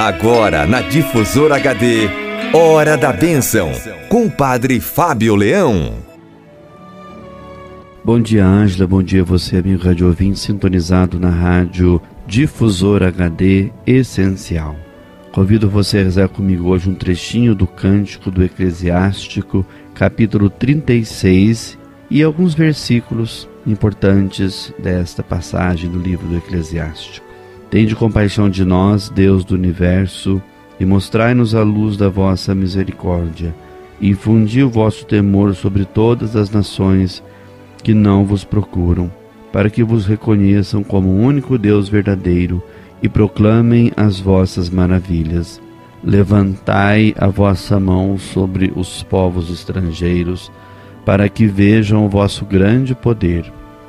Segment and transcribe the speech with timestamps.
[0.00, 2.08] Agora na Difusora HD,
[2.54, 3.70] Hora da Bênção,
[4.08, 5.96] com o Padre Fábio Leão.
[8.02, 8.86] Bom dia, Ângela.
[8.86, 14.74] Bom dia, você, amigo rádio ouvinte, sintonizado na rádio Difusora HD Essencial.
[15.32, 21.78] Convido você a rezar comigo hoje um trechinho do Cântico do Eclesiástico, capítulo 36,
[22.10, 27.29] e alguns versículos importantes desta passagem do livro do Eclesiástico.
[27.70, 30.42] Tende compaixão de nós, Deus do universo,
[30.80, 33.54] e mostrai-nos a luz da vossa misericórdia.
[34.00, 37.22] E infundi o vosso temor sobre todas as nações
[37.84, 39.08] que não vos procuram,
[39.52, 42.60] para que vos reconheçam como o único Deus verdadeiro
[43.00, 45.60] e proclamem as vossas maravilhas.
[46.02, 50.50] Levantai a vossa mão sobre os povos estrangeiros,
[51.04, 53.44] para que vejam o vosso grande poder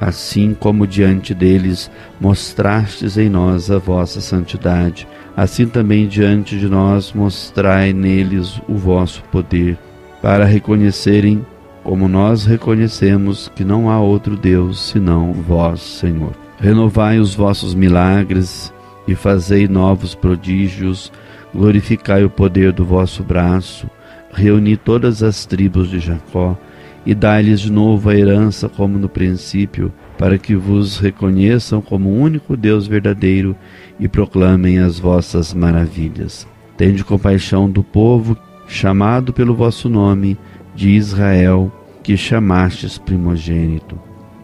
[0.00, 5.06] assim como diante deles mostrastes em nós a vossa santidade,
[5.36, 9.78] assim também diante de nós mostrai neles o vosso poder,
[10.20, 11.44] para reconhecerem,
[11.82, 16.32] como nós reconhecemos, que não há outro Deus senão vós, Senhor.
[16.58, 18.72] Renovai os vossos milagres
[19.06, 21.12] e fazei novos prodígios,
[21.54, 23.88] glorificai o poder do vosso braço,
[24.32, 26.58] reuni todas as tribos de Jacó,
[27.06, 32.20] e dai-lhes de novo a herança como no princípio, para que vos reconheçam como o
[32.20, 33.54] único Deus verdadeiro
[34.00, 36.46] e proclamem as vossas maravilhas.
[36.76, 40.36] Tende compaixão do povo chamado pelo vosso nome,
[40.74, 43.98] de Israel, que chamastes primogênito.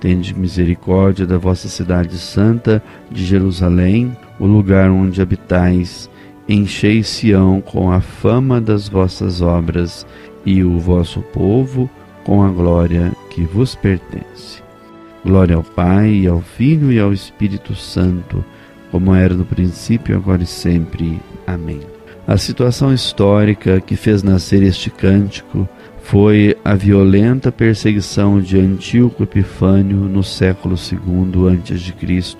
[0.00, 6.10] Tende misericórdia da vossa cidade santa de Jerusalém, o lugar onde habitais.
[6.48, 10.06] Enchei Sião com a fama das vossas obras,
[10.44, 11.90] e o vosso povo
[12.24, 14.62] com a glória que vos pertence.
[15.24, 18.44] Glória ao Pai, ao Filho e ao Espírito Santo,
[18.90, 21.20] como era no princípio, agora e sempre.
[21.46, 21.80] Amém.
[22.26, 25.68] A situação histórica que fez nascer este cântico
[26.02, 32.36] foi a violenta perseguição de Antíoco Epifânio no século II a.C.,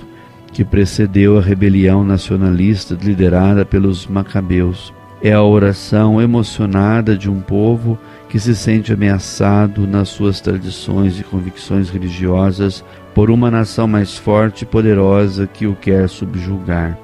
[0.53, 4.93] que precedeu a rebelião nacionalista liderada pelos Macabeus.
[5.21, 7.99] É a oração emocionada de um povo
[8.29, 12.85] que se sente ameaçado nas suas tradições e convicções religiosas
[13.15, 16.97] por uma nação mais forte e poderosa que o quer subjugar.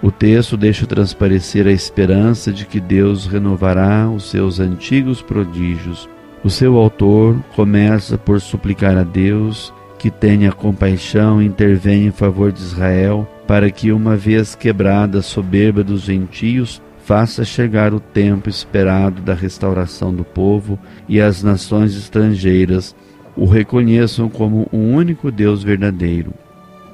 [0.00, 6.08] O texto deixa transparecer a esperança de que Deus renovará os seus antigos prodígios.
[6.42, 12.52] O seu autor começa por suplicar a Deus que tenha compaixão e intervenha em favor
[12.52, 18.50] de Israel, para que, uma vez quebrada a soberba dos gentios, faça chegar o tempo
[18.50, 22.94] esperado da restauração do povo e as nações estrangeiras
[23.34, 26.34] o reconheçam como o único Deus verdadeiro.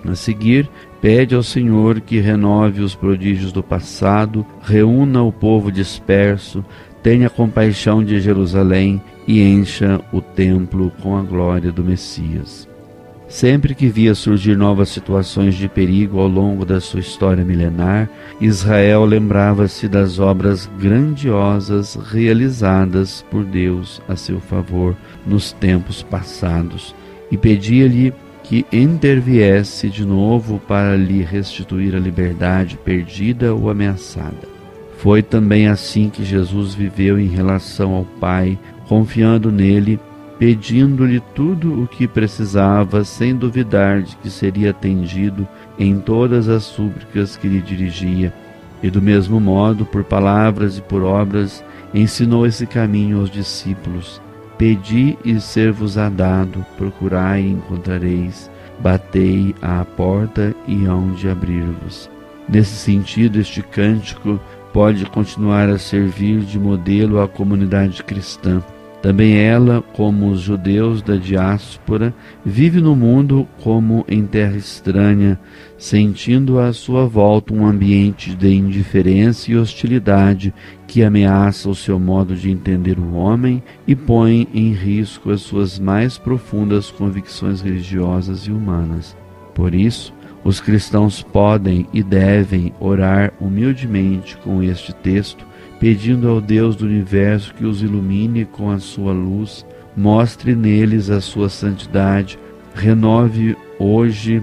[0.09, 0.71] A seguir,
[1.01, 6.65] pede ao Senhor que renove os prodígios do passado, reúna o povo disperso,
[7.03, 12.73] tenha compaixão de Jerusalém e encha o templo com a glória do Messias.
[13.29, 18.09] Sempre que via surgir novas situações de perigo ao longo da sua história milenar,
[18.41, 24.95] Israel lembrava-se das obras grandiosas realizadas por Deus a seu favor
[25.27, 26.95] nos tempos passados
[27.31, 28.13] e pedia-lhe
[28.43, 34.55] que interviesse de novo para lhe restituir a liberdade perdida ou ameaçada.
[34.99, 39.99] Foi também assim que Jesus viveu em relação ao Pai, confiando nele
[40.39, 45.47] pedindo-lhe tudo o que precisava, sem duvidar de que seria atendido
[45.79, 48.33] em todas as súplicas que lhe dirigia.
[48.83, 51.65] E do mesmo modo, por palavras e por obras,
[51.95, 54.21] ensinou esse caminho aos discípulos.
[54.59, 62.11] Pedi e ser-vos-á dado, procurai e encontrareis, batei à porta e hão de abrir-vos.
[62.49, 64.39] Nesse sentido, este cântico
[64.73, 68.63] pode continuar a servir de modelo à comunidade cristã
[69.05, 75.39] também ela, como os judeus da diáspora, vive no mundo como em terra estranha,
[75.77, 80.55] sentindo à sua volta um ambiente de indiferença e hostilidade
[80.87, 85.79] que ameaça o seu modo de entender o homem e põe em risco as suas
[85.79, 89.15] mais profundas convicções religiosas e humanas.
[89.55, 95.45] Por isso, os cristãos podem e devem orar humildemente com este texto
[95.85, 101.21] pedindo ao Deus do universo que os ilumine com a sua luz, mostre neles a
[101.21, 102.39] sua santidade,
[102.75, 104.43] renove hoje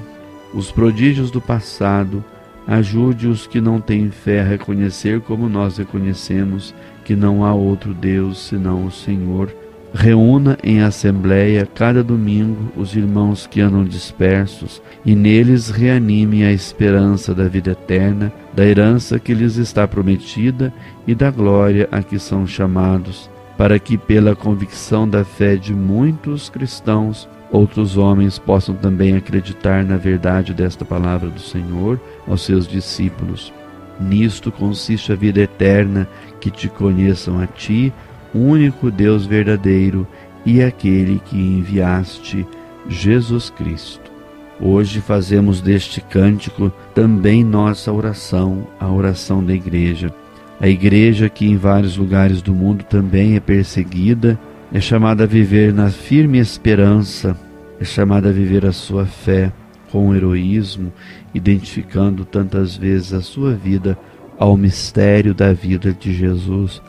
[0.53, 2.23] os prodígios do passado,
[2.67, 7.91] ajude os que não têm fé a reconhecer como nós reconhecemos que não há outro
[7.91, 9.51] Deus senão o Senhor,
[9.93, 17.35] Reúna em assembleia cada domingo os irmãos que andam dispersos e neles reanime a esperança
[17.35, 20.73] da vida eterna, da herança que lhes está prometida
[21.05, 26.49] e da glória a que são chamados, para que, pela convicção da fé de muitos
[26.49, 33.51] cristãos, outros homens possam também acreditar na verdade desta palavra do Senhor aos seus discípulos.
[33.99, 36.07] Nisto consiste a vida eterna,
[36.39, 37.93] que te conheçam a ti,
[38.33, 40.07] único Deus verdadeiro,
[40.45, 42.45] e aquele que enviaste,
[42.87, 44.11] Jesus Cristo.
[44.59, 50.13] Hoje fazemos deste cântico também nossa oração, a oração da igreja.
[50.59, 54.39] A igreja que em vários lugares do mundo também é perseguida,
[54.71, 57.35] é chamada a viver na firme esperança,
[57.79, 59.51] é chamada a viver a sua fé
[59.91, 60.93] com heroísmo,
[61.33, 63.97] identificando tantas vezes a sua vida
[64.37, 66.81] ao mistério da vida de Jesus,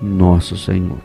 [0.00, 0.98] nosso Senhor.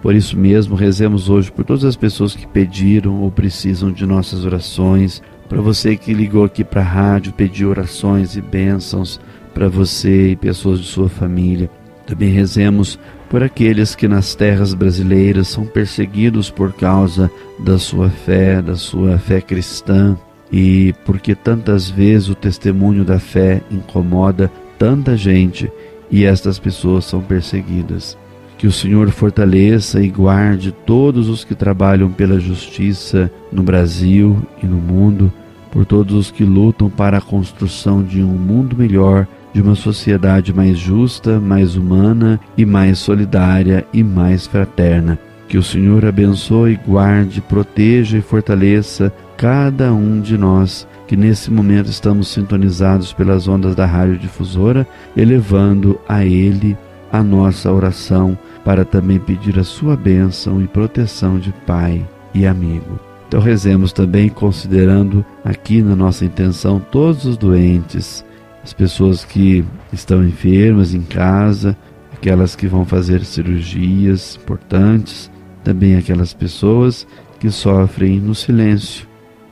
[0.00, 4.44] Por isso mesmo, rezemos hoje por todas as pessoas que pediram ou precisam de nossas
[4.44, 9.18] orações, para você que ligou aqui para a rádio, pediu orações e bênçãos
[9.54, 11.70] para você e pessoas de sua família.
[12.06, 12.98] Também rezemos
[13.28, 19.18] por aqueles que nas terras brasileiras são perseguidos por causa da sua fé, da sua
[19.18, 20.16] fé cristã,
[20.50, 25.70] e porque tantas vezes o testemunho da fé incomoda tanta gente
[26.10, 28.16] e estas pessoas são perseguidas.
[28.58, 34.66] Que o Senhor fortaleça e guarde todos os que trabalham pela justiça no Brasil e
[34.66, 35.32] no mundo,
[35.70, 40.52] por todos os que lutam para a construção de um mundo melhor, de uma sociedade
[40.52, 45.18] mais justa, mais humana e mais solidária e mais fraterna.
[45.48, 51.88] Que o Senhor abençoe, guarde, proteja e fortaleça cada um de nós que nesse momento
[51.88, 56.76] estamos sintonizados pelas ondas da rádio difusora, elevando a Ele
[57.10, 62.98] a nossa oração para também pedir a sua bênção e proteção de Pai e amigo.
[63.26, 68.24] Então rezemos também considerando aqui na nossa intenção todos os doentes,
[68.64, 71.76] as pessoas que estão enfermas em casa,
[72.12, 75.30] aquelas que vão fazer cirurgias importantes,
[75.62, 77.06] também aquelas pessoas
[77.38, 79.06] que sofrem no silêncio,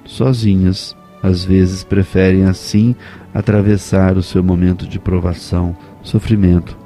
[0.05, 2.95] sozinhas, às vezes preferem assim
[3.35, 6.77] atravessar o seu momento de provação, sofrimento,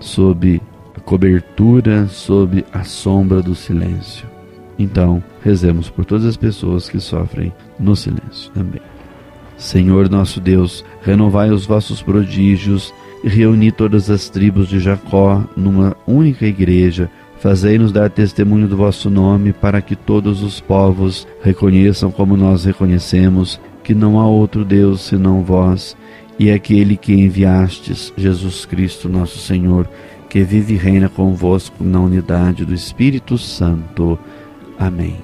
[0.00, 0.60] sob
[1.04, 4.28] cobertura sob a sombra do silêncio.
[4.78, 8.80] Então, rezemos por todas as pessoas que sofrem no silêncio também.
[9.56, 15.94] Senhor nosso Deus, renovai os vossos prodígios e reuni todas as tribos de Jacó numa
[16.06, 17.10] única igreja.
[17.40, 23.60] Fazei-nos dar testemunho do vosso nome, para que todos os povos reconheçam como nós reconhecemos
[23.90, 25.96] que não há outro Deus senão vós,
[26.38, 29.90] e aquele que enviastes, Jesus Cristo, nosso Senhor,
[30.28, 34.16] que vive e reina convosco na unidade do Espírito Santo.
[34.78, 35.16] Amém.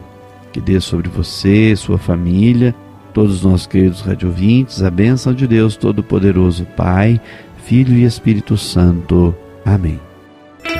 [0.53, 2.75] Que dê sobre você, sua família,
[3.15, 7.21] todos os nossos queridos radiovintes, a bênção de Deus Todo-Poderoso, Pai,
[7.65, 9.33] Filho e Espírito Santo.
[9.65, 10.01] Amém.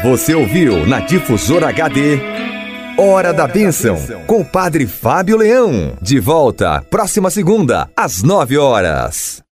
[0.03, 2.19] Você ouviu na Difusora HD
[2.99, 5.99] Hora da Bênção, com o Padre Fábio Leão.
[6.01, 9.46] De volta, próxima segunda, às nove horas.